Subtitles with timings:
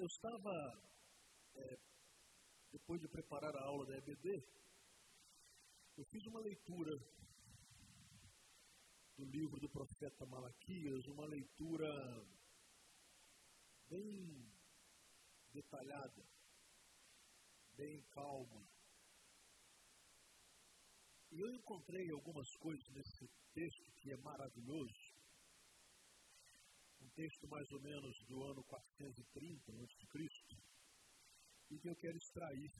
[0.00, 0.50] eu estava,
[1.54, 1.78] é,
[2.72, 4.42] depois de preparar a aula da EBD,
[5.98, 6.96] eu fiz uma leitura
[9.18, 11.86] do livro do profeta Malaquias, uma leitura
[13.90, 14.50] bem
[15.52, 16.26] detalhada,
[17.76, 18.66] bem calma.
[21.30, 25.09] E eu encontrei algumas coisas nesse texto que é maravilhoso.
[27.10, 30.28] Um texto mais ou menos do ano 430 a.C.
[31.70, 32.70] E que eu quero extrair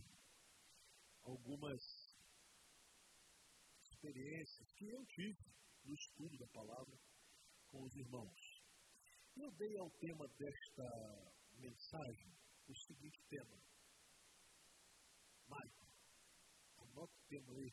[1.22, 1.82] algumas
[3.90, 5.44] experiências que eu tive
[5.84, 6.96] no estudo da palavra
[7.70, 8.62] com os irmãos.
[9.36, 12.32] Eu dei ao tema desta mensagem
[12.68, 13.60] o seguinte tema.
[15.48, 15.86] Maico,
[16.78, 17.72] anota o tema aí.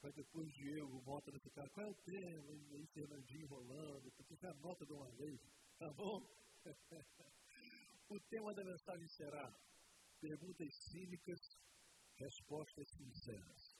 [0.00, 1.68] Para depois Diego volta nesse cara.
[1.70, 2.52] Qual é o tema?
[2.54, 4.12] E Fernandinho rolando.
[4.12, 5.55] Porque você anota de uma vez.
[5.78, 6.22] Tá bom?
[8.08, 9.54] o tema da mensagem será
[10.18, 11.38] perguntas cínicas,
[12.16, 13.76] respostas sinceras.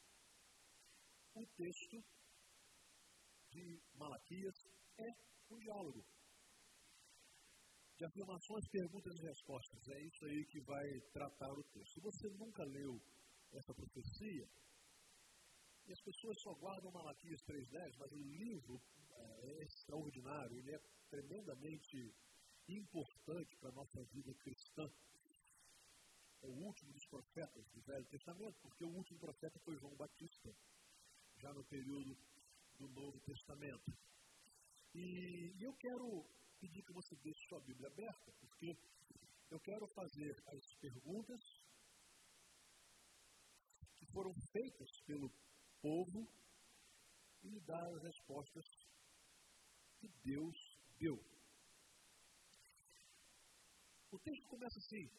[1.35, 2.05] O texto
[3.51, 4.55] de Malaquias
[4.99, 5.09] é
[5.51, 6.05] um diálogo
[7.97, 9.89] de afirmações, perguntas e respostas.
[9.89, 11.95] É isso aí que vai tratar o texto.
[11.95, 13.01] Se você nunca leu
[13.53, 14.47] essa profecia,
[15.87, 18.83] e as pessoas só guardam Malaquias 3.10, mas o livro
[19.43, 20.79] é, extraordinário, ele é
[21.09, 22.15] tremendamente
[22.69, 24.91] importante para a nossa vida cristã.
[26.43, 30.55] É o último dos profetas do Velho Testamento, porque o último profeta foi João Batista,
[31.39, 32.17] já no período
[32.79, 33.93] do Novo Testamento.
[34.95, 36.27] E, eu quero
[36.59, 38.77] pedir que você deixe sua Bíblia aberta, porque
[39.51, 41.41] eu quero fazer as perguntas
[43.95, 45.31] que foram feitas pelo
[45.81, 46.29] povo
[47.43, 48.65] e dar as respostas
[49.99, 50.57] que Deus
[50.99, 51.17] deu.
[54.11, 55.11] O texto começa assim: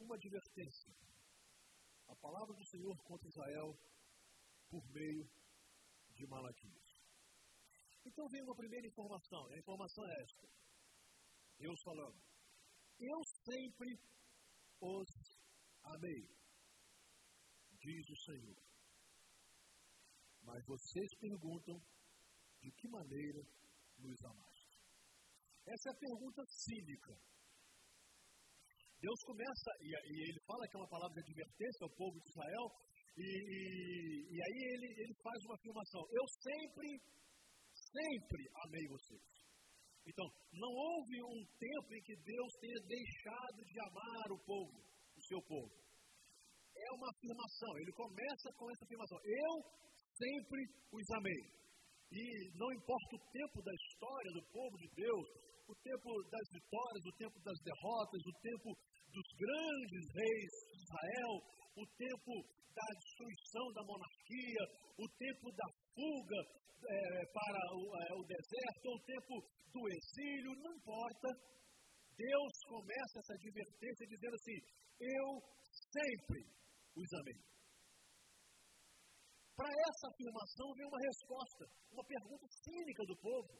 [0.00, 0.92] uma advertência.
[2.08, 3.74] A palavra do Senhor contra Israel
[4.68, 5.24] por meio
[6.14, 7.04] de Malaquias.
[8.04, 10.48] Então vem uma primeira informação, e a informação é esta.
[11.58, 12.20] Deus falando.
[12.98, 13.98] Eu sempre
[14.80, 15.08] os
[15.82, 16.28] amei,
[17.80, 18.62] diz o Senhor.
[20.42, 21.80] Mas vocês perguntam
[22.64, 23.40] de que maneira
[24.00, 24.80] nos amaste.
[25.68, 27.12] Essa é a pergunta cínica.
[29.04, 32.66] Deus começa, e, e ele fala que uma palavra de advertência ao povo de Israel,
[33.16, 33.60] e, e,
[34.32, 36.88] e aí ele, ele faz uma afirmação: Eu sempre,
[37.68, 39.28] sempre amei vocês.
[40.06, 44.76] Então, não houve um tempo em que Deus tenha deixado de amar o povo,
[45.16, 45.72] o seu povo.
[46.76, 49.52] É uma afirmação, ele começa com essa afirmação: Eu
[50.16, 50.60] sempre
[50.92, 51.63] os amei.
[52.14, 55.26] E não importa o tempo da história do povo de Deus,
[55.66, 58.68] o tempo das vitórias, o tempo das derrotas, o tempo
[59.10, 61.32] dos grandes reis de Israel,
[61.74, 62.32] o tempo
[62.70, 64.62] da destruição da monarquia,
[64.94, 66.40] o tempo da fuga
[66.86, 69.34] é, para o, é, o deserto, o tempo
[69.74, 71.28] do exílio, não importa.
[72.14, 74.58] Deus começa essa advertência dizendo assim:
[75.02, 75.26] Eu
[75.90, 76.46] sempre
[76.94, 77.53] os amei.
[79.54, 81.62] Para essa afirmação vem uma resposta,
[81.94, 83.54] uma pergunta cínica do povo,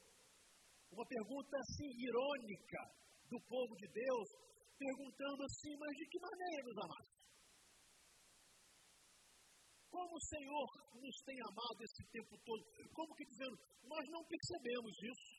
[0.91, 2.81] uma pergunta assim irônica
[3.31, 4.28] do povo de Deus,
[4.75, 7.25] perguntando assim: Mas de que maneira nos amaste?
[9.94, 10.69] Como o Senhor
[10.99, 12.62] nos tem amado esse tempo todo.
[12.91, 13.56] Como que dizendo,
[13.87, 15.31] nós não percebemos isso.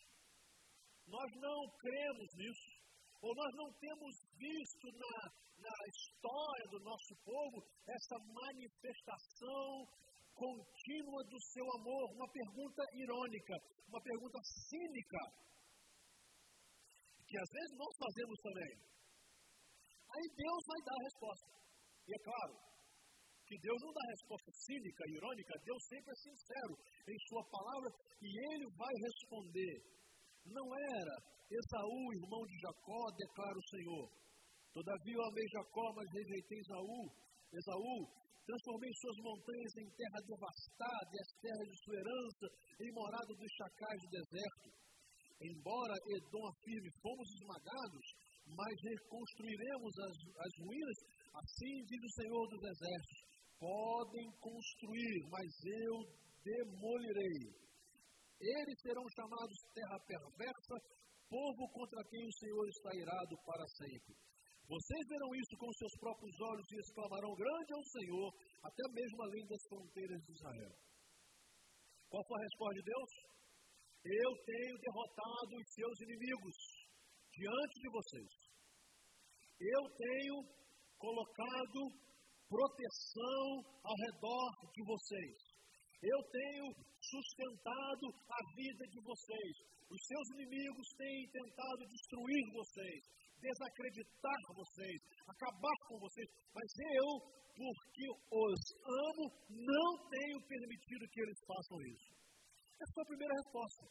[1.08, 2.72] Nós não cremos nisso.
[3.20, 5.16] Ou nós não temos visto na,
[5.60, 9.84] na história do nosso povo essa manifestação
[10.36, 12.06] contínua do seu amor.
[12.14, 13.56] Uma pergunta irônica,
[13.88, 15.22] uma pergunta cínica,
[17.26, 18.74] que às vezes nós fazemos também.
[20.16, 21.50] Aí Deus vai dar a resposta.
[22.06, 22.56] E é claro,
[23.46, 26.74] que Deus não dá resposta cínica, irônica, Deus sempre é sincero
[27.08, 27.90] em Sua palavra
[28.22, 29.76] e Ele vai responder.
[30.46, 31.16] Não era
[31.50, 34.06] Esaú, irmão de Jacó, declara o Senhor.
[34.74, 37.02] Todavia eu amei Jacó, mas rejeitei Esaú.
[37.54, 37.98] Esaú,
[38.46, 42.46] transformei suas montanhas em terra devastada e as terras de sua herança
[42.82, 44.70] em morada dos chacais do deserto.
[45.42, 48.08] Embora Edom afirme, fomos esmagados,
[48.48, 50.16] mas reconstruiremos as,
[50.46, 50.98] as ruínas,
[51.34, 55.96] assim diz o Senhor dos Exércitos podem construir, mas eu
[56.44, 57.40] demolirei.
[58.40, 60.76] Eles serão chamados terra perversa,
[61.30, 64.14] povo contra quem o Senhor está irado para sempre.
[64.68, 68.30] Vocês verão isso com seus próprios olhos e exclamarão: Grande é o Senhor,
[68.64, 70.74] até mesmo além das fronteiras de Israel.
[72.10, 73.12] Qual foi a resposta de Deus?
[74.06, 76.58] Eu tenho derrotado os seus inimigos
[77.34, 78.32] diante de vocês.
[79.60, 80.36] eu tenho
[80.98, 81.80] colocado
[82.50, 83.46] proteção
[83.84, 85.38] ao redor de vocês.
[86.02, 86.66] Eu tenho
[87.02, 89.54] sustentado a vida de vocês.
[89.90, 93.02] Os seus inimigos têm tentado destruir vocês,
[93.42, 96.28] desacreditar vocês, acabar com vocês.
[96.54, 97.10] Mas eu,
[97.56, 102.12] porque os amo, não tenho permitido que eles façam isso.
[102.76, 103.84] Essa foi a primeira resposta.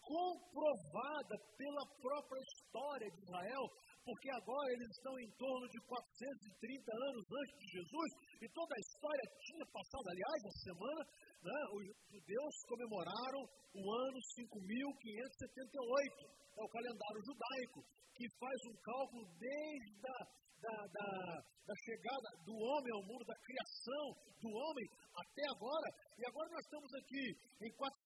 [0.00, 3.64] Comprovada pela própria história de Israel,
[4.08, 8.10] porque agora eles estão em torno de 430 anos antes de Jesus,
[8.40, 11.04] e toda a história tinha passado, aliás, essa semana,
[11.44, 13.44] né, os judeus comemoraram
[13.76, 16.24] o ano 5578,
[16.56, 17.84] é o calendário judaico,
[18.16, 21.08] que faz um cálculo desde a da, da,
[21.66, 24.06] da, chegada do homem ao mundo, da criação
[24.42, 25.88] do homem até agora.
[26.18, 27.24] E agora nós estamos aqui
[27.62, 27.97] em 430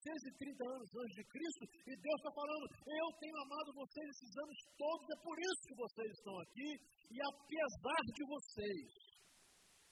[0.73, 5.05] anos antes de Cristo e Deus está falando: Eu tenho amado vocês esses anos todos,
[5.07, 6.69] é por isso que vocês estão aqui.
[7.11, 8.89] E apesar de vocês,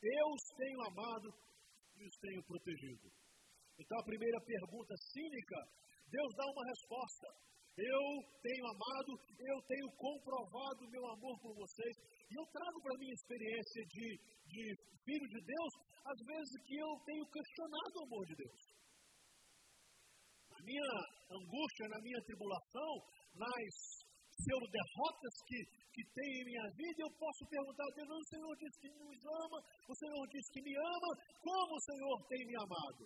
[0.03, 1.27] eu os tenho amado
[1.95, 3.07] e os tenho protegido.
[3.79, 5.57] Então a primeira pergunta cínica,
[6.09, 7.27] Deus dá uma resposta.
[7.71, 8.03] Eu
[8.43, 11.95] tenho amado, eu tenho comprovado o meu amor por vocês.
[12.29, 14.07] E eu trago para minha experiência de,
[14.43, 14.63] de
[15.07, 15.71] filho de Deus,
[16.03, 18.61] às vezes que eu tenho questionado o amor de Deus.
[20.63, 20.91] Minha
[21.29, 22.91] angústia, na minha tribulação,
[23.35, 23.73] nas
[24.41, 25.59] pseudo-derrotas que,
[25.93, 29.19] que tem em minha vida, eu posso perguntar a Deus, o Senhor disse que nos
[29.25, 31.11] ama, o Senhor disse que me ama,
[31.41, 33.03] como o Senhor tem me amado?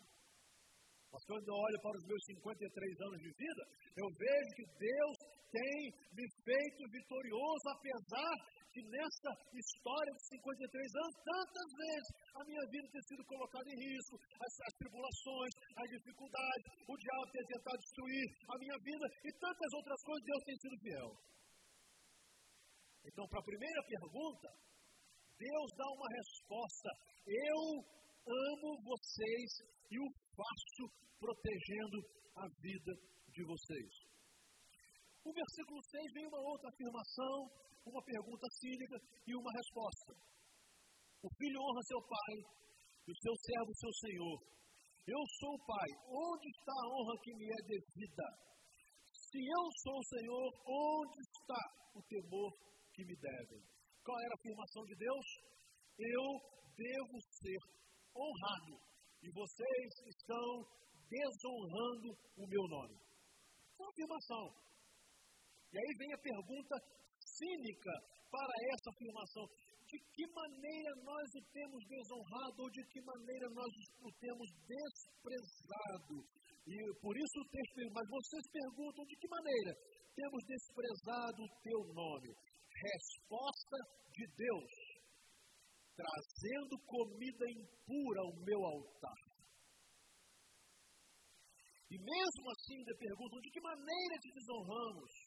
[1.12, 3.64] Mas quando eu olho para os meus 53 anos de vida,
[3.96, 5.16] eu vejo que Deus
[5.48, 5.78] tem
[6.12, 8.34] me feito vitorioso, apesar
[8.76, 13.80] que nessa história de 53 anos, tantas vezes a minha vida tem sido colocada em
[13.80, 19.30] risco, as, as tribulações, as dificuldades, o diabo tem tentado destruir a minha vida e
[19.40, 21.10] tantas outras coisas, Deus tem sido fiel.
[23.08, 24.50] Então, para a primeira pergunta,
[25.40, 26.90] Deus dá uma resposta.
[27.24, 27.62] Eu
[28.28, 29.50] amo vocês
[29.88, 30.84] e o faço
[31.16, 31.98] protegendo
[32.44, 32.92] a vida
[33.32, 33.92] de vocês.
[35.24, 37.36] O versículo 6 vem uma outra afirmação,
[37.86, 38.98] uma pergunta cínica
[39.28, 40.12] e uma resposta.
[41.22, 42.34] O filho honra seu pai
[43.08, 44.38] e o seu servo seu senhor.
[45.06, 48.28] Eu sou o pai, onde está a honra que me é devida?
[49.06, 51.62] Se eu sou o Senhor, onde está
[51.94, 52.52] o temor
[52.92, 53.62] que me deve?
[54.04, 55.28] Qual era a afirmação de Deus?
[56.00, 56.26] Eu
[56.74, 57.60] devo ser
[58.18, 58.82] honrado
[59.22, 60.48] e vocês estão
[61.06, 62.98] desonrando o meu nome.
[63.78, 64.46] Uma afirmação.
[65.74, 66.76] E aí vem a pergunta
[67.38, 67.94] cínica
[68.32, 69.46] para essa afirmação.
[69.86, 73.72] De que maneira nós o temos desonrado ou de que maneira nós
[74.02, 76.18] o temos desprezado?
[76.66, 79.72] E por isso o texto, mas vocês perguntam de que maneira
[80.16, 82.34] temos desprezado o teu nome?
[82.74, 83.78] Resposta
[84.10, 84.74] de Deus,
[85.96, 89.22] trazendo comida impura ao meu altar.
[91.92, 95.25] E mesmo assim ainda perguntam de que maneira te desonramos?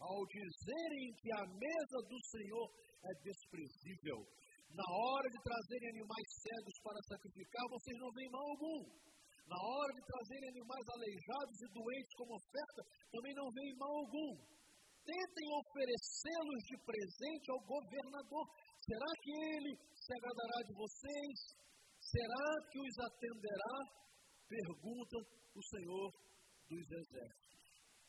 [0.00, 2.66] Ao dizerem que a mesa do Senhor
[3.02, 4.18] é desprezível.
[4.70, 8.82] Na hora de trazerem animais cegos para sacrificar, vocês não veem mal algum.
[9.48, 12.80] Na hora de trazerem animais aleijados e doentes como oferta,
[13.10, 14.32] também não veem mal algum.
[15.08, 18.44] Tentem oferecê-los de presente ao governador.
[18.84, 21.36] Será que ele se agradará de vocês?
[21.96, 23.76] Será que os atenderá?
[24.48, 25.16] Pergunta
[25.56, 26.08] o Senhor
[26.68, 27.57] dos Exércitos.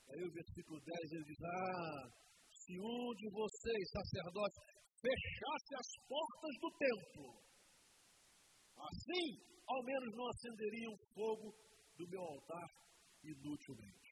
[0.10, 2.10] Aí o versículo 10 ele diz: Ah,
[2.50, 4.60] se um de vocês, sacerdotes,
[4.98, 7.28] fechasse as portas do templo,
[8.78, 9.28] assim
[9.70, 11.54] ao menos não acenderia um fogo
[11.98, 12.68] do meu altar
[13.24, 14.10] inutilmente.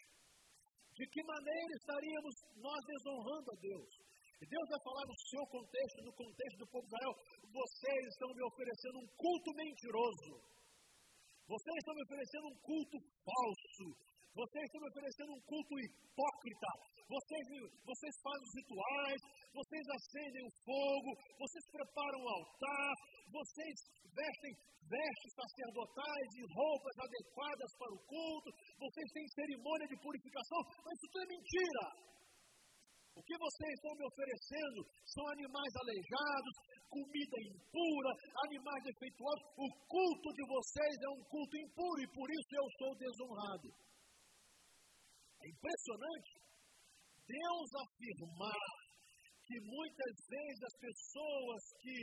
[0.94, 3.92] De que maneira estaríamos nós desonrando a Deus?
[4.38, 8.30] E Deus vai falar no seu contexto, no contexto do povo de Israel: vocês estão
[8.38, 10.34] me oferecendo um culto mentiroso.
[11.48, 13.88] Vocês estão me oferecendo um culto falso.
[14.38, 16.70] Vocês estão me oferecendo um culto hipócrita.
[17.10, 17.46] Vocês,
[17.82, 21.10] vocês fazem os rituais, vocês acendem o fogo,
[21.42, 22.94] vocês preparam o altar,
[23.34, 23.76] vocês
[24.14, 24.54] vestem
[24.86, 31.10] vestes sacerdotais e roupas adequadas para o culto, vocês têm cerimônia de purificação, mas isso
[31.10, 31.86] tudo é mentira.
[33.18, 34.80] O que vocês estão me oferecendo
[35.18, 36.56] são animais aleijados,
[36.94, 38.12] comida impura,
[38.46, 39.44] animais defeituosos.
[39.58, 43.88] O culto de vocês é um culto impuro e por isso eu sou desonrado.
[45.48, 46.32] Impressionante
[47.28, 48.70] Deus afirmar
[49.48, 51.98] que muitas vezes as pessoas que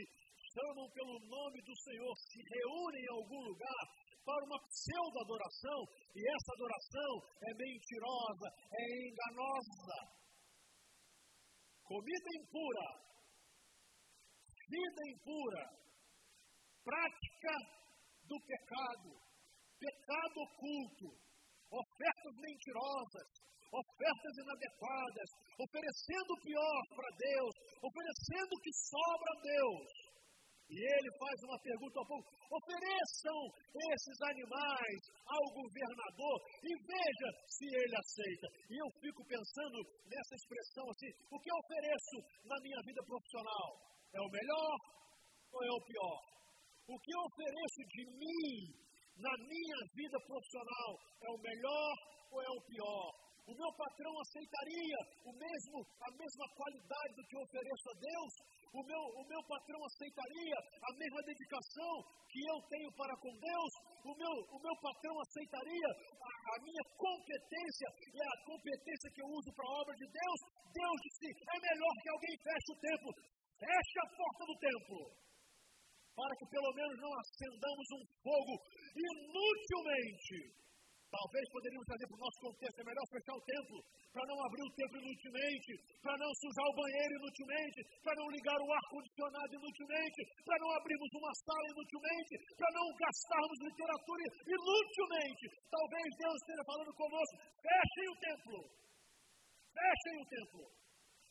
[0.53, 3.83] chamam pelo nome do Senhor se reúnem em algum lugar
[4.25, 5.79] para uma pseudo-adoração,
[6.15, 7.11] e essa adoração
[7.45, 9.99] é mentirosa, é enganosa.
[11.83, 12.87] Comida impura,
[14.67, 15.63] vida impura,
[16.83, 17.53] prática
[18.25, 19.09] do pecado,
[19.77, 21.07] pecado oculto,
[21.71, 23.29] ofertas mentirosas,
[23.71, 25.29] ofertas inadequadas,
[25.59, 30.15] oferecendo o pior para Deus, oferecendo o que sobra a Deus.
[30.65, 33.39] E ele faz uma pergunta ao povo: ofereçam
[33.93, 38.47] esses animais ao governador e veja se ele aceita.
[38.69, 39.77] E eu fico pensando
[40.09, 42.17] nessa expressão assim: o que eu ofereço
[42.49, 43.69] na minha vida profissional?
[44.09, 44.73] É o melhor
[45.53, 46.19] ou é o pior?
[46.89, 48.84] O que eu ofereço de mim
[49.75, 50.89] minha vida profissional
[51.19, 51.93] é o melhor
[52.31, 53.11] ou é o pior?
[53.45, 58.31] O meu patrão aceitaria o mesmo, a mesma qualidade do que eu ofereço a Deus?
[58.73, 61.93] O meu, o meu patrão aceitaria a mesma dedicação
[62.25, 63.71] que eu tenho para com Deus?
[64.01, 69.29] O meu, o meu patrão aceitaria a, a minha competência e a competência que eu
[69.29, 70.39] uso para a obra de Deus?
[70.73, 73.11] Deus disse: é melhor que alguém feche o templo.
[73.61, 74.99] Feche a porta do templo.
[76.15, 78.53] Para que pelo menos não acendamos um fogo
[78.95, 80.65] inutilmente
[81.15, 83.77] Talvez poderíamos trazer para o nosso contexto, é melhor fechar o templo,
[84.11, 85.71] para não abrir o templo inutilmente,
[86.03, 91.11] para não sujar o banheiro inutilmente, para não ligar o ar-condicionado inutilmente, para não abrirmos
[91.15, 95.45] uma sala inutilmente, para não gastarmos literatura inutilmente.
[95.71, 98.59] Talvez Deus esteja falando conosco, fechem o templo.
[99.71, 100.63] Fechem o templo.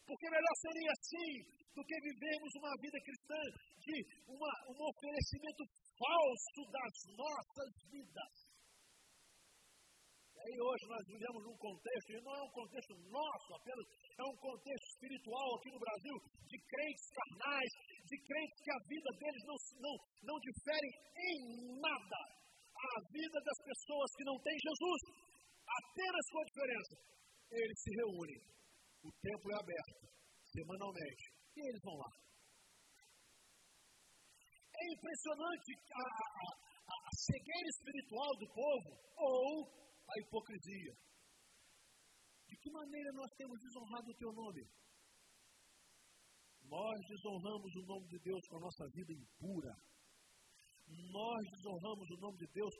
[0.09, 1.30] Porque melhor seria assim
[1.76, 3.40] do que vivermos uma vida cristã
[3.85, 3.97] de
[4.33, 5.62] uma, um oferecimento
[6.04, 8.54] falso das nossas vidas
[10.44, 13.84] aí hoje nós vivemos num contexto, e não é um contexto nosso apenas,
[14.18, 17.70] é um contexto espiritual aqui no Brasil, de crentes carnais,
[18.04, 19.94] de crentes que a vida deles não, não,
[20.28, 21.38] não difere em
[21.80, 22.20] nada
[22.75, 25.00] a vida das pessoas que não têm Jesus.
[25.64, 26.94] Apenas com a diferença.
[27.50, 28.40] Eles se reúnem,
[29.04, 30.04] o templo é aberto,
[30.52, 31.25] semanalmente,
[31.56, 32.11] e eles vão lá.
[34.75, 40.95] É impressionante a, a, a cegueira espiritual do povo, ou a hipocrisia.
[42.49, 44.62] De que maneira nós temos desonrado o teu nome?
[46.64, 49.73] Nós desonramos o nome de Deus com a nossa vida impura.
[50.87, 52.73] Nós desonramos o nome de Deus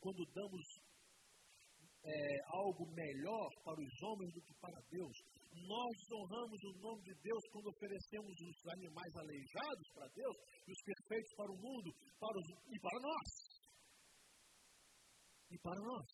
[0.00, 0.64] quando damos
[2.04, 2.14] é,
[2.48, 5.16] algo melhor para os homens do que para Deus.
[5.54, 10.82] Nós desonramos o nome de Deus quando oferecemos os animais aleijados para Deus e os
[11.12, 13.28] perfeitos para o mundo para os, e para nós.
[15.50, 16.06] E para nós.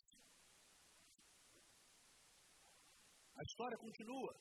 [3.37, 4.35] A história continua.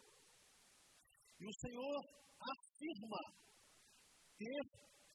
[1.40, 2.00] E o Senhor
[2.42, 3.22] afirma
[4.38, 4.64] ter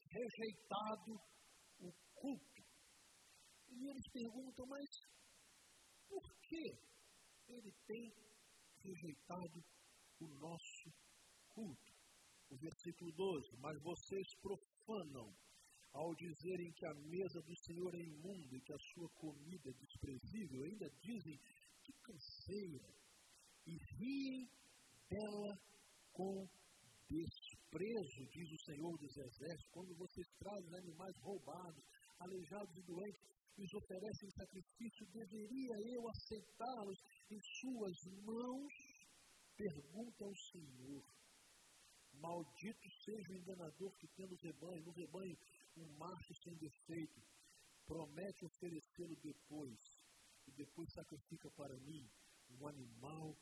[0.07, 1.11] rejeitado
[1.79, 2.61] o culto.
[3.69, 4.89] E eles perguntam, mas
[6.07, 6.63] por que
[7.49, 8.13] ele tem
[8.77, 9.59] rejeitado
[10.21, 10.89] o nosso
[11.49, 11.93] culto?
[12.51, 14.27] O versículo 12: Mas vocês
[14.83, 15.33] profanam
[15.93, 19.73] ao dizerem que a mesa do Senhor é imunda e que a sua comida é
[19.73, 21.37] desprezível, ainda dizem
[21.83, 22.89] que canseira
[23.67, 24.49] e riem
[25.09, 25.57] dela
[26.11, 26.47] com
[27.09, 31.83] desprezo, diz o Senhor dos Exércitos, quando vocês trazem animais roubados,
[32.19, 33.21] aleijados e doentes,
[33.55, 36.99] e os oferecem em sacrifício, deveria eu aceitá-los
[37.29, 38.73] em suas mãos?
[39.55, 41.22] Pergunta ao Senhor.
[42.23, 45.37] Maldito seja o enganador que tem no rebanho, no rebanho
[45.75, 47.21] um macho sem defeito,
[47.85, 49.79] promete oferecê-lo depois,
[50.47, 52.09] e depois sacrifica para mim
[52.51, 53.37] um animal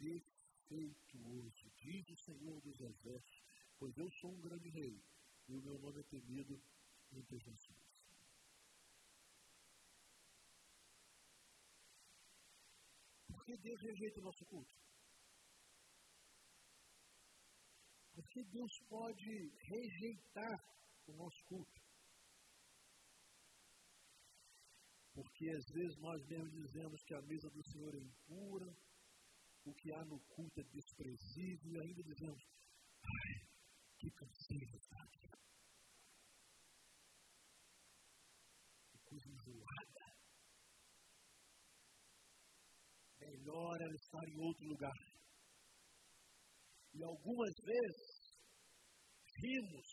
[0.00, 3.42] defeituoso, diz o Senhor dos Exércitos,
[3.78, 5.00] pois eu sou um grande rei
[5.46, 6.60] e o meu nome é temido
[7.12, 7.68] entre as.
[13.28, 14.74] Por que Deus rejeita o nosso culto?
[18.16, 20.58] Por que Deus pode rejeitar
[21.06, 21.80] o nosso culto?
[25.12, 28.74] Porque às vezes nós mesmos dizemos que a mesa do Senhor é impura,
[29.66, 32.42] o que há no culto é desprezível e ainda dizemos,
[33.02, 33.46] ai,
[33.98, 35.06] que canseiro está.
[38.92, 40.06] Que coisa enjoada.
[43.20, 45.05] Melhor ela estar em outro lugar.
[46.96, 48.08] E algumas vezes
[49.36, 49.88] rimos,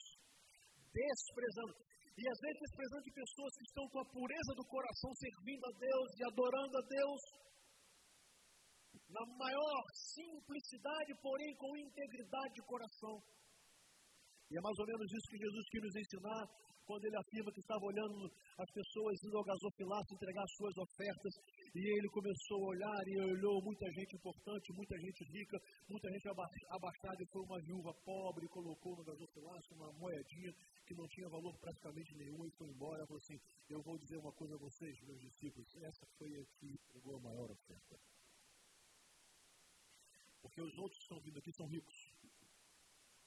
[0.88, 1.76] desprezando.
[2.16, 5.74] E às vezes desprezando de pessoas que estão com a pureza do coração servindo a
[5.80, 7.22] Deus e adorando a Deus
[9.10, 13.16] na maior simplicidade, porém com integridade de coração.
[14.50, 16.44] E é mais ou menos isso que Jesus quis nos ensinar
[16.86, 21.34] quando ele afirma que estava olhando as pessoas indo ao gasofilaço entregar suas ofertas,
[21.74, 25.58] e ele começou a olhar e olhou muita gente importante, muita gente rica,
[25.90, 30.52] muita gente abastada, e foi uma viúva pobre, colocou no gasofilaço uma moedinha
[30.86, 34.34] que não tinha valor praticamente nenhum, e foi embora, falou assim, eu vou dizer uma
[34.34, 37.96] coisa a vocês, meus discípulos, essa foi a que entregou a maior oferta.
[40.42, 41.96] Porque os outros que estão vindo aqui são ricos,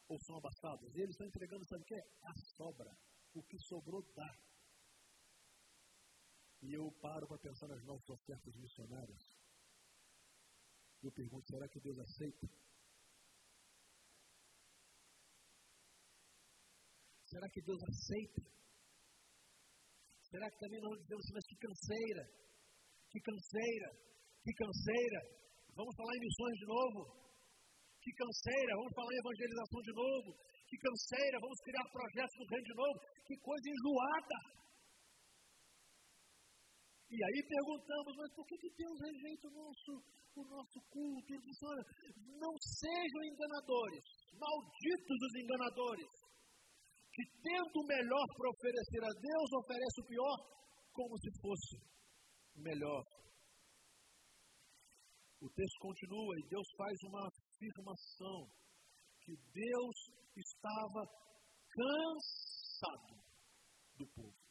[0.09, 2.01] ou são abastados, eles estão entregando, sabe o que?
[2.23, 2.91] A sobra
[3.39, 4.33] o que sobrou dá.
[6.63, 9.23] E eu paro para pensar nas nossas ofertas missionárias.
[11.03, 12.47] Eu pergunto, será que Deus aceita?
[17.27, 18.43] Será que Deus aceita?
[20.31, 22.25] Será que também nós dizemos assim, mas que canseira,
[23.11, 23.89] que canseira,
[24.43, 25.21] que canseira.
[25.77, 27.01] Vamos falar em missões de novo?
[28.01, 30.31] Que canseira, vamos falar em evangelização de novo?
[30.67, 33.17] Que canseira, vamos criar projetos do reino de novo?
[33.27, 34.39] que coisa enjoada.
[37.11, 39.93] E aí perguntamos, mas por que, que Deus rejeita o nosso,
[40.37, 41.27] o nosso culto?
[41.33, 41.85] Ele diz, olha,
[42.39, 44.05] não sejam enganadores,
[44.35, 46.11] malditos os enganadores,
[47.15, 50.37] que tendo o melhor para oferecer a Deus, oferece o pior
[50.93, 51.77] como se fosse
[52.57, 53.03] melhor.
[55.41, 58.51] O texto continua e Deus faz uma afirmação
[59.23, 61.07] que Deus estava
[61.71, 63.25] cansado
[63.97, 64.47] do povo.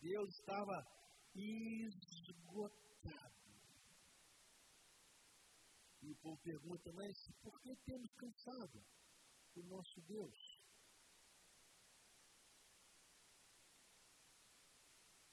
[0.00, 0.82] Deus estava
[1.34, 2.74] esgotado.
[6.02, 8.84] E o povo pergunta, mas por que temos cansado
[9.56, 10.64] o nosso Deus?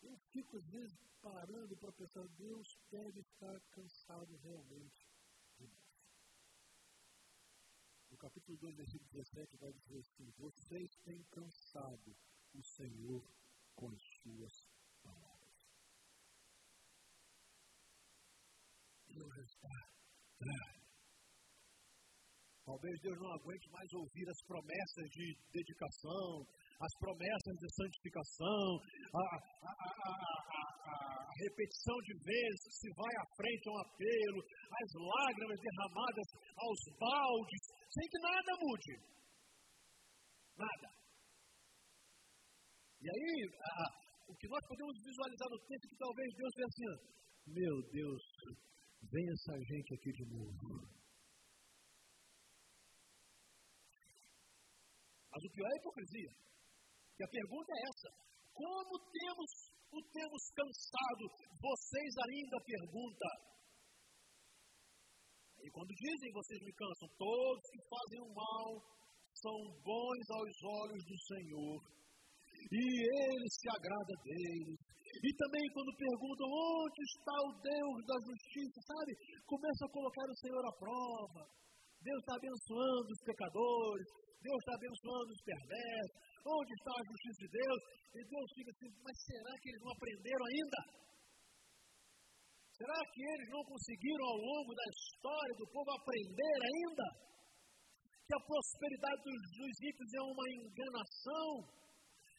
[0.01, 5.05] Eu fico às vezes parando para pensar, Deus deve estar cansado realmente
[5.57, 5.91] de nós.
[8.09, 12.15] No capítulo 2, versículo 17, vai dizer assim: Vocês têm cansado
[12.53, 13.25] o Senhor
[13.73, 14.53] com as suas
[15.01, 15.41] palavras.
[19.09, 20.01] Deus está
[22.63, 26.45] Talvez Deus não aguente mais ouvir as promessas de dedicação,
[26.79, 28.79] as promessas de santificação,
[29.11, 29.25] a,
[29.65, 30.11] a, a,
[30.87, 34.39] a, repetição de vezes se vai à frente a um apelo,
[34.71, 36.27] as lágrimas derramadas
[36.61, 38.93] aos baldes, sem que nada mude.
[40.57, 40.87] Nada.
[43.01, 43.33] E aí,
[44.29, 47.11] o que nós podemos visualizar no texto é que talvez Deus pense assim,
[47.47, 48.23] meu Deus,
[49.09, 51.01] vem essa gente aqui de novo.
[55.31, 56.31] Mas o pior é a hipocrisia.
[57.17, 58.09] E a pergunta é essa:
[58.53, 59.49] como temos
[59.91, 61.23] o temos cansado?
[61.59, 63.51] Vocês ainda perguntam.
[65.61, 68.69] E quando dizem vocês me cansam, todos que fazem o mal
[69.37, 71.77] são bons aos olhos do Senhor.
[72.71, 74.79] E Ele se agrada deles.
[75.11, 79.11] E também quando perguntam onde está o Deus da justiça, sabe?
[79.45, 81.41] Começa a colocar o Senhor à prova.
[82.01, 84.07] Deus está abençoando os pecadores,
[84.41, 86.17] Deus está abençoando os perversos.
[86.41, 87.79] Onde está a justiça de Deus?
[88.17, 90.79] E Deus fica assim, mas será que eles não aprenderam ainda?
[92.81, 97.05] Será que eles não conseguiram ao longo da história do povo aprender ainda?
[98.25, 101.49] Que a prosperidade dos, dos é uma enganação?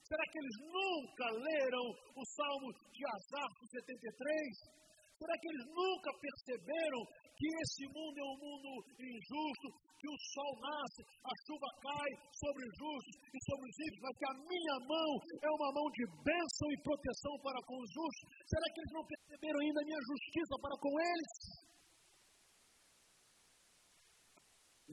[0.02, 4.83] Será que eles nunca leram o Salmo de Azar 73?
[5.14, 7.00] Será que eles nunca perceberam
[7.37, 9.66] que esse mundo é um mundo injusto,
[10.03, 14.18] que o sol nasce, a chuva cai sobre os justos e sobre os ímpios, mas
[14.18, 15.11] que a minha mão
[15.47, 18.27] é uma mão de bênção e proteção para com os justos?
[18.51, 21.33] Será que eles não perceberam ainda a minha justiça para com eles?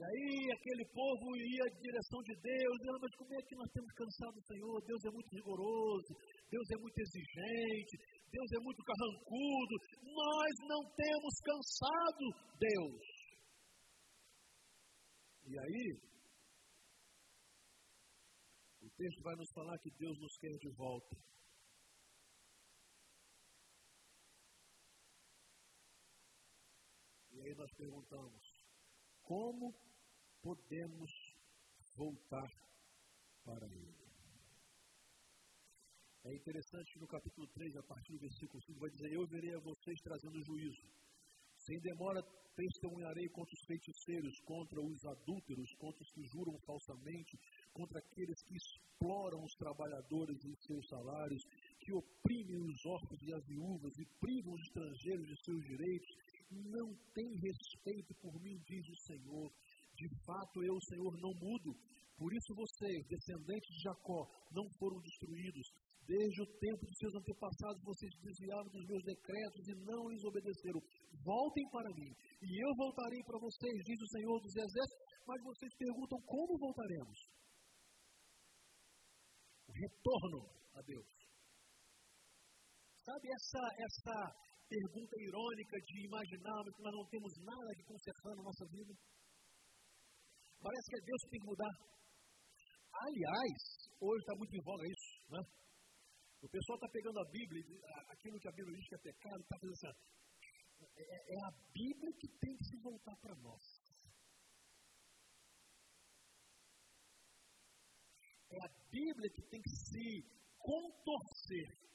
[0.00, 3.92] aí aquele povo ia em direção de Deus, dizendo, mas como é que nós temos
[3.92, 4.80] cansado do Senhor?
[4.80, 6.12] Deus é muito rigoroso,
[6.48, 7.94] Deus é muito exigente,
[8.30, 9.74] Deus é muito carrancudo.
[10.02, 12.24] Nós não temos cansado
[12.58, 13.20] Deus.
[15.46, 16.00] E aí,
[18.82, 21.16] o texto vai nos falar que Deus nos quer de volta.
[27.32, 28.42] E aí nós perguntamos:
[29.22, 29.74] como
[30.40, 31.10] podemos
[31.96, 32.48] voltar
[33.44, 33.99] para Ele?
[36.22, 39.54] É interessante que no capítulo 3, a partir do versículo 5, vai dizer: Eu verei
[39.54, 40.84] a vocês trazendo juízo.
[41.56, 42.20] Sem demora,
[42.56, 47.38] testemunharei contra os feiticeiros, contra os adúlteros, contra os que juram falsamente,
[47.72, 51.42] contra aqueles que exploram os trabalhadores em seus salários,
[51.80, 56.10] que oprimem os órfãos e as viúvas e privam os estrangeiros de seus direitos.
[56.50, 59.52] Não tem respeito por mim, diz o Senhor
[59.96, 61.72] De fato, eu, Senhor, não mudo.
[62.16, 65.66] Por isso vocês, descendentes de Jacó, não foram destruídos.
[66.06, 70.80] Desde o tempo de seus antepassados, vocês desviaram dos meus decretos e não lhes obedeceram.
[71.22, 72.10] Voltem para mim,
[72.42, 75.10] e eu voltarei para vocês, diz o Senhor dos Exércitos.
[75.26, 77.18] Mas vocês perguntam como voltaremos?
[79.70, 80.40] Retorno
[80.74, 81.08] a Deus.
[83.04, 84.16] Sabe essa, essa
[84.68, 88.92] pergunta irônica de imaginarmos que nós não temos nada de consertar na nossa vida?
[90.60, 91.74] Parece que é Deus que tem que mudar.
[92.90, 93.60] Aliás,
[94.00, 95.42] hoje está muito em voga isso, né?
[96.42, 97.62] O pessoal está pegando a Bíblia,
[98.08, 99.86] aquilo que a Bíblia diz que é pecado, está fazendo assim,
[100.80, 103.62] é, é, é a Bíblia que tem que se voltar para nós.
[108.50, 111.90] É a Bíblia que tem que se contorcer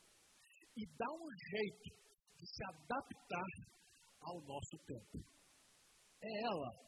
[0.77, 1.89] e dar um jeito
[2.37, 3.51] de se adaptar
[4.21, 5.25] ao nosso tempo.
[6.21, 6.85] É ela.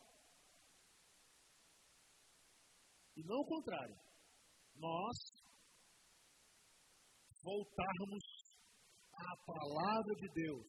[3.15, 4.07] E não o contrário
[4.79, 5.17] nós
[7.47, 8.23] voltarmos
[9.15, 10.67] à palavra de Deus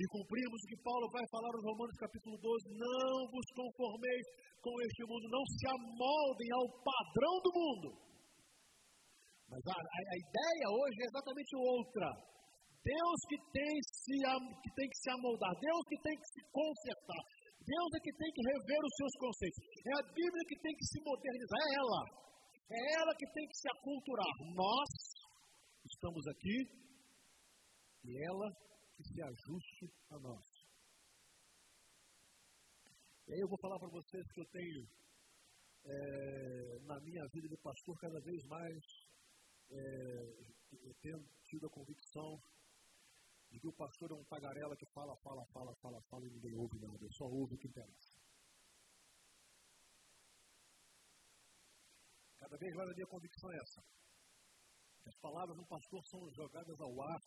[0.00, 4.26] e cumprirmos o que Paulo vai falar nos Romanos capítulo 12, não vos conformeis
[4.60, 7.88] com este mundo, não se amoldem ao padrão do mundo.
[9.48, 12.08] Mas a, a, a ideia hoje é exatamente outra.
[12.80, 17.22] Deus que tem, se, que tem que se amoldar, Deus que tem que se consertar,
[17.60, 19.60] Deus é que tem que rever os seus conceitos.
[19.84, 22.02] É a Bíblia que tem que se modernizar, é ela.
[22.72, 24.32] É ela que tem que se aculturar.
[24.56, 24.90] Nós
[26.00, 26.56] estamos aqui
[28.04, 28.48] e ela
[28.96, 30.46] que se ajuste a nós.
[33.28, 34.88] E aí eu vou falar para vocês que eu tenho
[35.84, 38.82] é, na minha vida de pastor cada vez mais
[39.68, 39.76] é,
[40.72, 42.40] eu tenho tido a convicção
[43.50, 46.56] de que o pastor é um tagarela que fala, fala, fala, fala, fala e ninguém
[46.56, 48.16] ouve nada, só ouve o que interessa.
[52.38, 54.00] Cada vez mais a minha convicção é essa.
[55.06, 57.20] As palavras do pastor são jogadas ao ar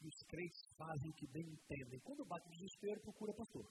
[0.00, 2.00] e os crentes fazem o que bem entendem.
[2.00, 3.66] Quando bate desespero, procura pastor.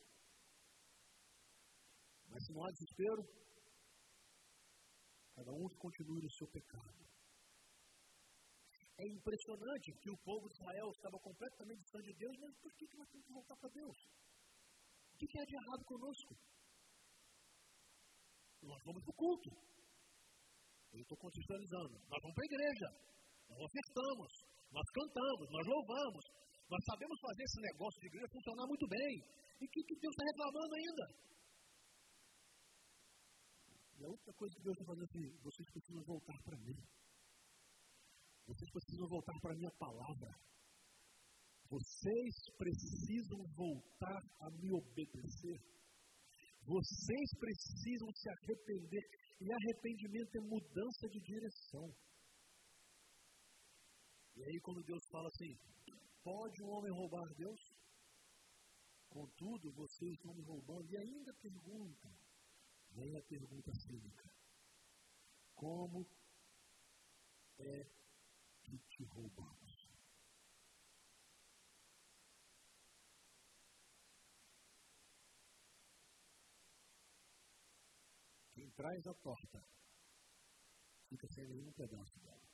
[2.28, 3.22] Mas se não há desespero,
[5.36, 7.06] cada um continue no seu pecado.
[8.98, 12.98] É impressionante que o povo de Israel estava completamente distante de Deus, mas por que,
[12.98, 13.98] nós temos que voltar para Deus?
[15.12, 16.34] O que é de errado conosco?
[18.64, 19.50] Nós vamos para o culto.
[20.94, 21.94] Eu estou contextualizando.
[22.08, 22.88] Nós vamos para a igreja,
[23.50, 24.32] nós ofertamos,
[24.72, 26.26] nós cantamos, nós louvamos.
[26.66, 29.14] Nós sabemos fazer esse negócio de igreja funcionar muito bem.
[29.62, 31.06] E o que, que Deus está reclamando ainda?
[33.96, 36.78] E a outra coisa que Deus está fazendo é assim, vocês precisam voltar para mim.
[38.46, 40.32] Vocês precisam voltar para a minha palavra.
[41.70, 45.58] Vocês precisam voltar a me obedecer.
[46.66, 49.06] Vocês precisam se arrepender
[49.40, 51.88] e arrependimento é mudança de direção.
[54.36, 55.58] E aí, quando Deus fala assim:
[56.24, 57.62] pode um homem roubar Deus?
[59.10, 60.90] Contudo, vocês estão me roubando.
[60.92, 62.10] E ainda pergunta:
[62.92, 64.30] vem a pergunta cínica:
[65.56, 66.06] como
[67.60, 67.84] é
[68.64, 69.86] que te roubamos?
[78.76, 79.64] traz a torta
[81.08, 82.45] fica sem nenhum pedaço dela.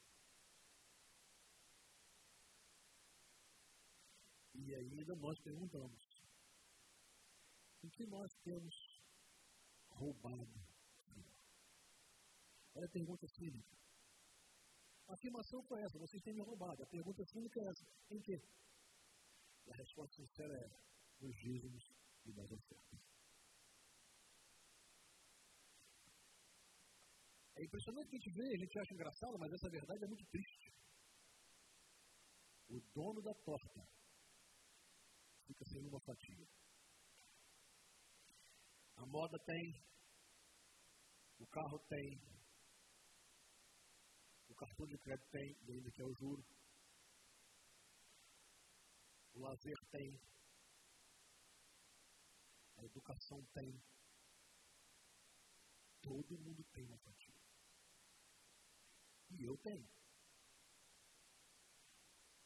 [4.72, 6.02] E ainda nós perguntamos:
[7.84, 8.74] o que nós temos
[9.90, 10.56] roubado?
[12.74, 13.76] Olha a pergunta cínica.
[15.10, 16.82] A afirmação foi essa: vocês têm me roubado.
[16.84, 18.38] A pergunta cínica é essa: em quê?
[19.66, 20.68] E a resposta sincera é:
[21.20, 21.84] nos dízimos
[22.24, 23.00] e nas ofertas.
[27.58, 30.26] É impressionante que a gente vê, a gente acha engraçado, mas essa verdade é muito
[30.32, 30.72] triste.
[32.70, 34.01] O dono da torta
[35.52, 36.48] fica sem uma fatia.
[38.96, 39.84] A moda tem,
[41.40, 42.22] o carro tem,
[44.48, 46.46] o cartão de crédito tem, ainda que é o juro.
[49.34, 50.22] O lazer tem,
[52.78, 53.84] a educação tem.
[56.02, 57.36] Todo mundo tem uma fatia.
[59.32, 59.88] E eu tenho.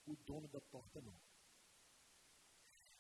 [0.08, 1.35] O dono da porta não.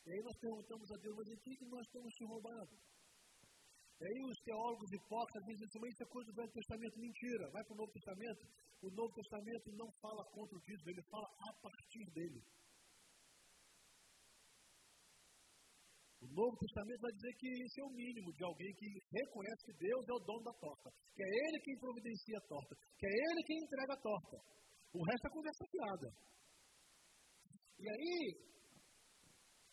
[0.05, 2.73] E aí nós perguntamos a Deus, mas em que nós temos te roubado?
[3.95, 6.99] E aí os teólogos hipócritas dizem assim, mas isso é coisa do Velho Testamento.
[6.99, 8.43] Mentira, vai para o Novo Testamento.
[8.83, 12.41] O Novo Testamento não fala contra o dízimo, ele fala a partir dele.
[16.21, 19.77] O Novo Testamento vai dizer que isso é o mínimo de alguém que reconhece que
[19.77, 23.13] Deus é o dono da torta, que é Ele quem providencia a torta, que é
[23.13, 24.37] Ele quem entrega a torta.
[24.91, 26.07] O resto é conversa fiada.
[27.79, 28.54] E aí,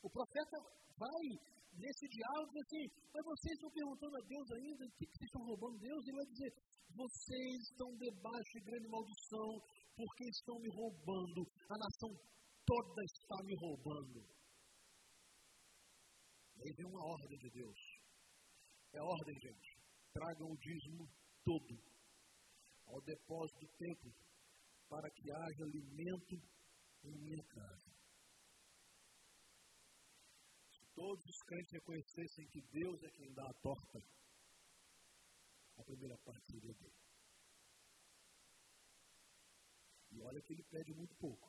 [0.02, 0.56] o profeta
[0.98, 1.24] vai
[1.72, 2.84] nesse diálogo assim,
[3.14, 6.02] mas vocês estão perguntando a Deus ainda, o que, que vocês estão roubando Deus?
[6.04, 6.50] Ele vai dizer,
[6.92, 9.50] vocês estão debaixo de grande maldição,
[9.96, 12.10] porque estão me roubando, a nação
[12.66, 14.20] toda está me roubando.
[16.60, 17.80] Aí vem uma ordem de Deus.
[18.92, 19.82] É ordem, gente.
[20.12, 21.08] Tragam o dízimo
[21.44, 21.92] todo
[22.86, 24.12] ao depósito do templo,
[24.88, 26.36] para que haja alimento
[27.04, 27.90] em minha casa.
[30.70, 33.98] Se todos os crentes reconhecessem que Deus é quem dá a torta,
[35.76, 37.00] a primeira parte seria dele.
[40.12, 41.48] E olha que ele pede muito pouco.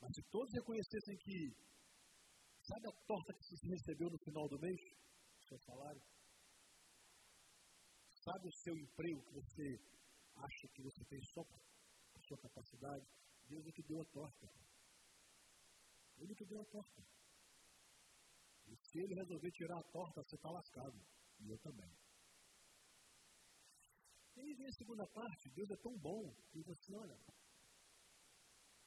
[0.00, 1.38] Mas se todos reconhecessem que,
[2.62, 4.80] sabe a torta que você recebeu no final do mês?
[5.46, 6.02] Seu salário?
[8.24, 9.66] Sabe o seu emprego que você
[10.36, 11.60] acha que você tem só por
[12.24, 13.04] sua capacidade?
[13.46, 14.46] Deus é que deu a torta.
[16.16, 17.19] Ele que deu a torta.
[18.90, 21.00] Se ele resolver tirar a torta, você está lascado.
[21.38, 21.96] E eu também.
[24.36, 27.16] E aí vem a segunda parte, Deus é tão bom, que você, olha,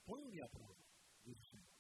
[0.06, 0.84] põe-me à prova,
[1.24, 1.74] diz o Senhor.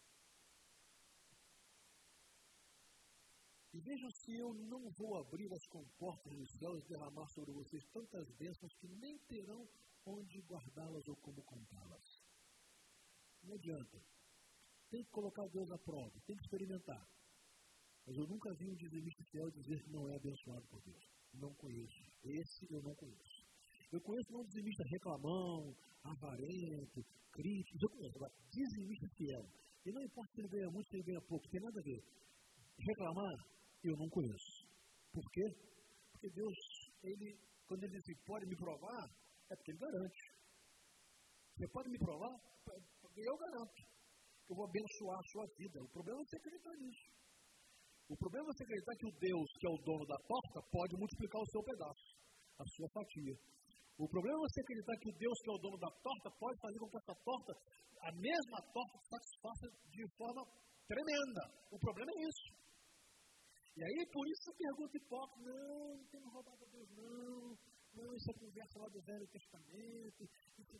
[3.73, 7.83] E vejam se eu não vou abrir as comportas dos céus e derramar sobre vocês
[7.91, 9.67] tantas bênçãos que nem terão
[10.05, 12.23] onde guardá-las ou como contá-las.
[13.41, 13.99] Não adianta.
[14.89, 17.03] Tem que colocar Deus à prova, tem que experimentar.
[18.05, 21.03] Mas eu nunca vi um dizimista fiel dizer que não é abençoado por Deus.
[21.33, 22.03] Não conheço.
[22.23, 23.47] Esse eu não conheço.
[23.91, 26.99] Eu conheço um dizimista reclamão, avarento,
[27.31, 28.15] crítico, eu conheço.
[28.17, 29.45] Agora, dizimista fiel.
[29.85, 32.01] E não importa se ele ganha muito, se ele ganha pouco, tem nada a ver.
[32.79, 33.35] Reclamar,
[33.83, 34.67] eu não conheço.
[35.11, 35.45] Por quê?
[36.11, 36.57] Porque Deus,
[37.03, 39.05] ele, quando ele diz pode me provar,
[39.49, 40.23] é porque ele garante.
[41.55, 42.35] Você pode me provar?
[43.15, 43.81] Eu garanto.
[44.49, 45.83] Eu vou abençoar a sua vida.
[45.83, 47.22] O problema é você acreditar nisso.
[48.09, 50.93] O problema é você acreditar que o Deus, que é o dono da torta, pode
[50.99, 52.07] multiplicar o seu pedaço,
[52.59, 53.35] a sua fatia.
[53.97, 56.57] O problema é você acreditar que o Deus que é o dono da torta pode
[56.59, 57.51] fazer com que essa torta,
[58.01, 60.43] a mesma torta, satisfaça de forma
[60.87, 61.43] tremenda.
[61.71, 62.47] O problema é isso.
[63.77, 67.57] E aí, por isso a pergunta hipócrita, não, não tem roubado a Deus, não,
[67.95, 70.21] não, isso é conversa lá do Velho Testamento,
[70.59, 70.77] isso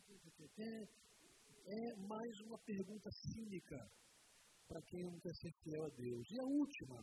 [0.58, 0.74] é,
[1.66, 3.78] é mais uma pergunta cínica
[4.68, 6.24] para quem não quer ser fiel a Deus.
[6.30, 6.98] E a última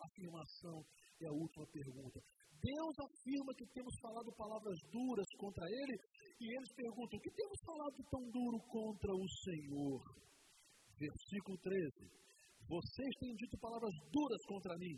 [0.00, 0.84] afirmação
[1.20, 2.20] é a última pergunta.
[2.60, 5.96] Deus afirma que temos falado palavras duras contra ele,
[6.40, 10.00] e eles perguntam: o que temos falado tão duro contra o Senhor?
[10.98, 12.04] Versículo 13:
[12.68, 14.96] Vocês têm dito palavras duras contra mim,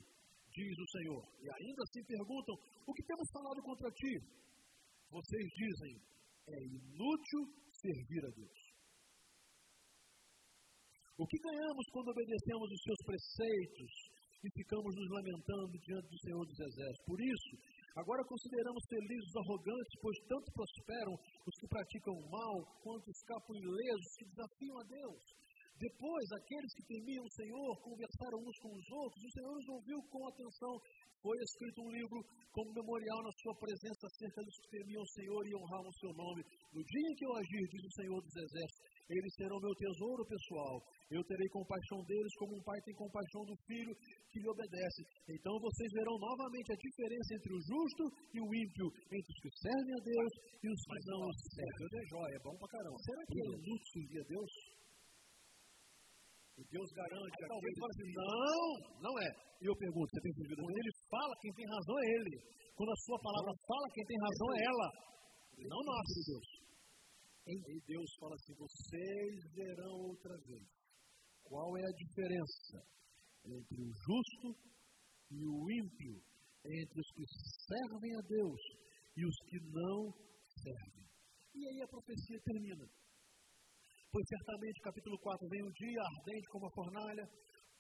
[0.51, 2.55] diz o Senhor, e ainda assim perguntam:
[2.87, 4.15] o que temos falado contra ti?
[5.11, 6.03] Vocês dizem:
[6.49, 8.72] é inútil servir a Deus.
[11.23, 13.93] O que ganhamos quando obedecemos os seus preceitos
[14.43, 17.07] e ficamos nos lamentando diante do Senhor dos Exércitos.
[17.07, 17.53] Por isso,
[17.95, 21.15] agora consideramos felizes os arrogantes, pois tanto prosperam
[21.47, 25.23] os que praticam o mal, quanto escapam ilesos que desafiam a Deus.
[25.79, 29.99] Depois, aqueles que temiam o Senhor conversaram uns com os outros, o Senhor os ouviu
[30.11, 30.75] com atenção.
[31.23, 32.19] Foi escrito um livro
[32.51, 36.13] como memorial na sua presença acerca dos que temiam o Senhor e honravam o seu
[36.15, 36.43] nome.
[36.75, 40.25] No dia em que eu agir, diz o Senhor dos Exércitos, eles serão meu tesouro
[40.25, 40.75] pessoal.
[41.11, 43.93] Eu terei compaixão deles como um pai tem compaixão do filho
[44.33, 45.01] que lhe obedece.
[45.29, 49.51] Então vocês verão novamente a diferença entre o justo e o ímpio, entre os que
[49.61, 51.77] servem a Deus e os que não os servem.
[51.83, 52.99] Deus é joia, é bom pra caramba.
[53.05, 54.53] Será que é inútil servir a Deus?
[56.53, 57.37] E Deus garante.
[57.43, 58.65] Aí, talvez fale assim, não,
[59.09, 59.29] não é.
[59.61, 60.61] E eu pergunto, você tem servido?
[60.63, 62.35] Quando ele fala, quem tem razão é ele.
[62.77, 64.89] Quando a sua palavra fala, quem tem razão é ela.
[65.69, 66.62] Não nós, Deus.
[67.47, 70.69] E Deus fala assim: vocês verão outra vez.
[71.43, 72.79] Qual é a diferença
[73.45, 74.49] entre o justo
[75.31, 76.23] e o ímpio,
[76.65, 77.25] entre os que
[77.67, 78.61] servem a Deus
[79.17, 80.13] e os que não
[80.63, 81.05] servem?
[81.55, 82.87] E aí a profecia termina.
[84.13, 87.27] Pois certamente, capítulo 4, vem um dia ardente como a fornalha,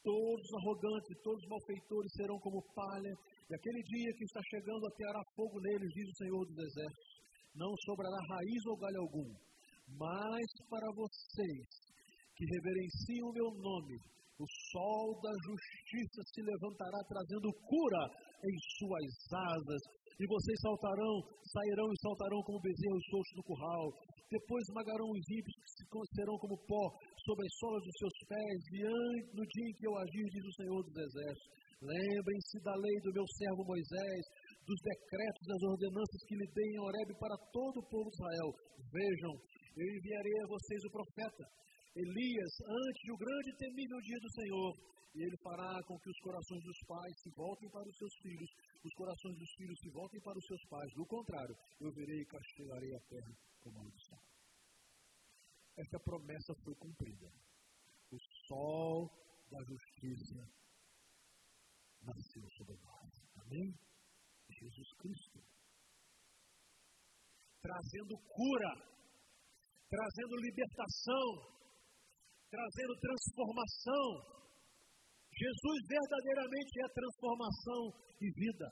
[0.03, 3.13] todos os arrogantes, todos os malfeitores serão como palha,
[3.49, 7.13] e aquele dia que está chegando ateará fogo neles, diz o Senhor dos Exércitos.
[7.55, 9.29] Não sobrará raiz ou galho algum,
[9.89, 11.67] mas para vocês
[12.37, 13.97] que reverenciam o meu nome,
[14.43, 18.03] o sol da justiça se levantará trazendo cura
[18.43, 19.07] em suas
[19.55, 19.83] asas,
[20.21, 21.15] E vocês saltarão,
[21.51, 23.87] sairão e saltarão como bezerros soltos do curral.
[24.31, 26.85] Depois esmagarão os ímpios que serão como pó
[27.27, 28.61] sobre as solas dos seus pés.
[28.71, 28.83] E
[29.35, 31.63] no dia em que eu agir, diz o Senhor dos Exércitos.
[31.83, 34.23] Lembrem-se da lei do meu servo Moisés,
[34.67, 38.49] dos decretos, das ordenanças que lhe dei em Horeb para todo o povo de Israel.
[38.91, 39.33] Vejam,
[39.77, 41.45] eu enviarei a vocês o profeta
[41.93, 44.73] Elias antes do grande e temível dia do Senhor.
[45.13, 48.49] E ele fará com que os corações dos pais se voltem para os seus filhos,
[48.83, 50.91] os corações dos filhos se voltem para os seus pais.
[50.97, 54.19] Do contrário, eu verei e castigarei a terra com maldição.
[55.77, 57.29] Esta promessa foi cumprida.
[58.11, 59.11] O sol
[59.51, 60.49] da justiça
[62.01, 63.13] nasceu sobre nós.
[63.37, 63.92] Amém?
[64.63, 65.39] Jesus Cristo.
[67.63, 68.73] Trazendo cura,
[69.91, 71.27] trazendo libertação,
[72.51, 74.07] trazendo transformação.
[75.33, 77.83] Jesus verdadeiramente é transformação
[78.21, 78.69] e vida.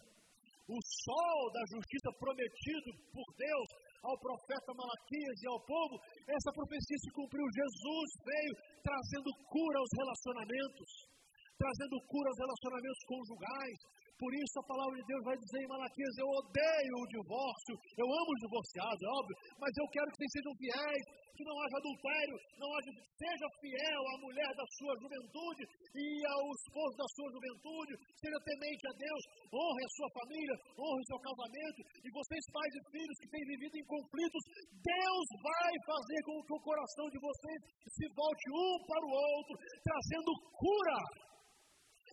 [0.71, 3.69] O sol da justiça prometido por Deus
[4.07, 5.95] ao profeta Malaquias e ao povo,
[6.29, 7.43] essa profecia se cumpriu.
[7.43, 10.91] Jesus veio trazendo cura aos relacionamentos,
[11.59, 13.79] trazendo cura aos relacionamentos conjugais,
[14.21, 18.05] por isso a palavra de Deus vai dizer em Malaquias: Eu odeio o divórcio, eu
[18.05, 21.05] amo os divorciados, é óbvio, mas eu quero que vocês sejam fiéis,
[21.41, 25.63] que não haja adultério, não haja, seja fiel à mulher da sua juventude
[25.97, 26.07] e
[26.37, 31.09] ao esposo da sua juventude, seja temente a Deus, honre a sua família, honre o
[31.09, 34.43] seu casamento, e vocês, pais e filhos que têm vivido em conflitos,
[34.85, 39.55] Deus vai fazer com que o coração de vocês se volte um para o outro,
[39.81, 40.99] trazendo cura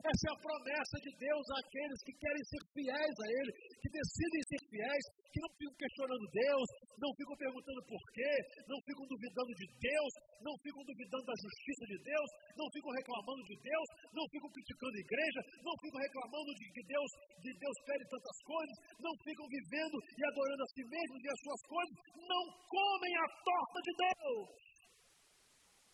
[0.06, 4.42] essa é a promessa de Deus àqueles que querem ser fiéis a Ele, que decidem
[4.46, 6.68] ser fiéis, que não ficam questionando Deus,
[7.02, 8.34] não ficam perguntando por quê,
[8.70, 13.42] não ficam duvidando de Deus, não ficam duvidando da justiça de Deus, não ficam reclamando
[13.46, 17.10] de Deus, não ficam criticando a igreja, não ficam reclamando de que Deus,
[17.42, 21.40] de Deus pede tantas coisas, não ficam vivendo e adorando a si mesmos e as
[21.42, 24.48] suas coisas, não comem a torta de Deus,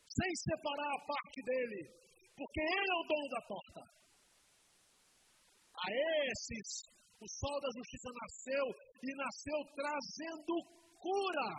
[0.08, 2.04] sem separar a parte dele,
[2.36, 3.82] porque ele é o dono da torta.
[5.74, 6.68] A esses,
[7.20, 8.66] o sol da justiça nasceu
[9.04, 10.54] e nasceu trazendo
[10.98, 11.52] cura.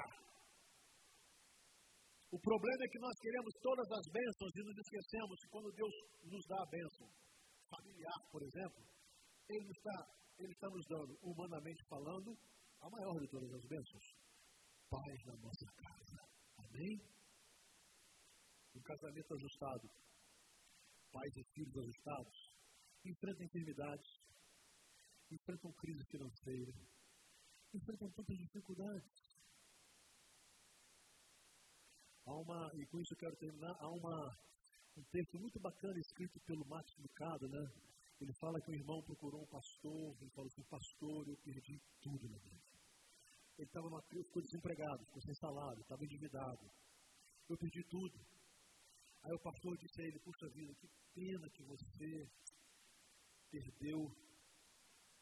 [2.34, 5.94] O problema é que nós queremos todas as bênçãos e nos esquecemos que quando Deus
[6.26, 7.06] nos dá a bênção
[7.70, 8.82] familiar, por exemplo,
[9.48, 9.96] Ele está,
[10.38, 12.34] ele está nos dando, humanamente falando,
[12.82, 14.06] a maior de todas as bênçãos:
[14.90, 16.18] paz na nossa casa.
[16.58, 16.94] Amém?
[18.74, 19.86] Um casamento ajustado,
[21.14, 22.38] pais e filhos ajustados,
[23.06, 24.10] enfrentam enfermidades,
[25.30, 26.72] enfrentam crise financeira,
[27.72, 29.12] enfrentam tantas dificuldades.
[32.26, 34.16] Há uma, e com isso eu quero terminar, há uma,
[34.96, 37.64] um texto muito bacana escrito pelo Matos Lucado, né?
[38.20, 42.28] Ele fala que o irmão procurou um pastor, ele falou assim, pastor, eu perdi tudo
[42.28, 42.64] na vida.
[43.58, 46.70] Ele estava numa crise, ficou desempregado, ficou sem salário, estava endividado.
[47.48, 48.33] Eu perdi tudo.
[49.24, 52.28] Aí o pastor disse a ele, puxa vida, que pena que você
[53.50, 54.14] perdeu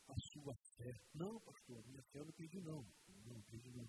[0.09, 1.01] a sua fé.
[1.15, 2.85] Não, pastor, minha fé eu não perdi, não.
[3.25, 3.89] Não, perdi, não.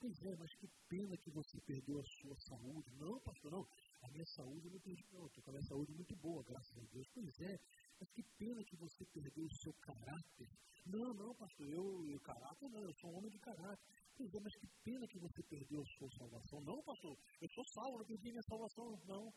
[0.00, 2.90] Pois é, mas que pena que você perdeu a sua saúde.
[2.96, 3.64] Não, pastor, não.
[4.02, 5.26] A minha saúde eu não perdi, não.
[5.26, 7.08] Estou com a minha saúde muito boa, graças a Deus.
[7.14, 7.60] Pois é,
[7.98, 10.48] mas que pena que você perdeu o seu caráter.
[10.86, 13.84] Não, não, pastor, eu, eu caráter não, eu sou um homem de caráter.
[14.16, 16.60] Pois é, mas que pena que você perdeu a sua salvação.
[16.60, 19.02] Não, pastor, eu sou salvo, não perdi minha salvação.
[19.06, 19.32] Não.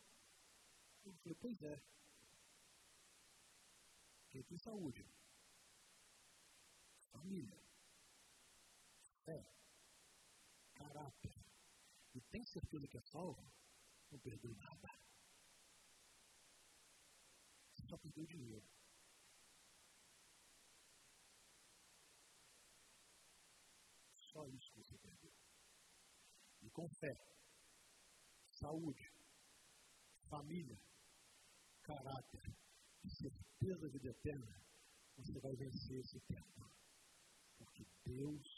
[1.04, 1.82] Eu falei, pois é,
[4.30, 5.04] quem tem saúde,
[7.10, 7.64] família,
[9.24, 9.42] fé,
[10.74, 11.34] caráter,
[12.14, 13.50] e tem certeza que é salvo,
[14.10, 15.07] não perdeu nada.
[17.88, 18.68] Só perdeu dinheiro.
[24.14, 25.32] Só isso que você perdeu.
[26.60, 27.14] E com fé,
[28.50, 29.10] saúde,
[30.28, 30.78] família,
[31.82, 32.42] caráter,
[33.06, 34.60] certeza de vida eterna,
[35.16, 36.70] você vai vencer esse tempo.
[37.56, 38.57] Porque Deus